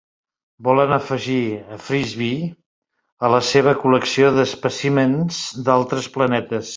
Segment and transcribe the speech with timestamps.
[0.67, 1.41] Volen afegir
[1.75, 2.29] a Frisby
[3.27, 6.69] a la seva col·lecció d'espècimens d'altres planetes.